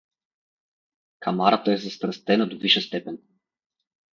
Камарата 1.27 1.71
е 1.73 1.77
застрастена 1.77 2.49
до 2.49 2.57
висша 2.59 2.81
степен. 2.81 3.21